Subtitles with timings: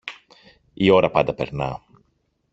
[0.73, 1.81] Η ώρα πάντα περνά.